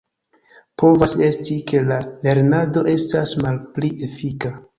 [0.81, 1.99] Povas esti, ke la
[2.29, 4.57] lernado estas malpli efika.